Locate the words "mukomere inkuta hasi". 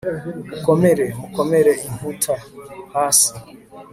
1.19-3.31